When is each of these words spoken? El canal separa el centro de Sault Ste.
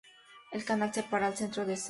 El 0.59 0.63
canal 0.69 0.91
separa 0.95 1.27
el 1.29 1.35
centro 1.37 1.63
de 1.63 1.73
Sault 1.73 1.75
Ste. 1.75 1.79